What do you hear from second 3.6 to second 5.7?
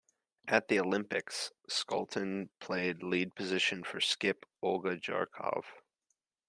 for skip Olga Jarkova.